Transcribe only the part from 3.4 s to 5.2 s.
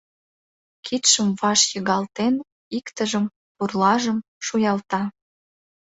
пурлажым, шуялта.